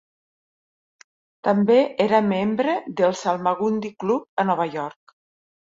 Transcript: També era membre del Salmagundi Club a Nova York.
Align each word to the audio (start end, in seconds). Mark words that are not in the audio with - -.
També 1.49 1.77
era 2.07 2.23
membre 2.31 2.75
del 3.03 3.17
Salmagundi 3.23 3.95
Club 4.07 4.29
a 4.45 4.49
Nova 4.53 4.71
York. 4.81 5.21